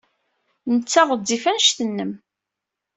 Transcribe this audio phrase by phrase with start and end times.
[0.75, 2.11] Nettat ɣezzifet anect-nnem.